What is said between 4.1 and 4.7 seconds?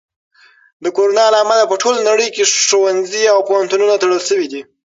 شوي دي.